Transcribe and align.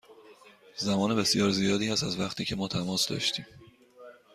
زمان 0.77 1.15
بسیار 1.15 1.49
زیادی 1.51 1.89
است 1.91 2.03
از 2.03 2.19
وقتی 2.19 2.45
که 2.45 2.55
ما 2.55 2.67
تماس 2.67 3.07
داشتیم. 3.07 3.45